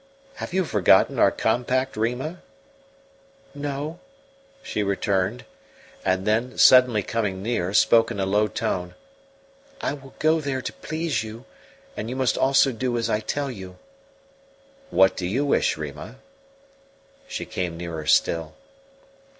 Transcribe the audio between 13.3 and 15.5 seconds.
you." "What do you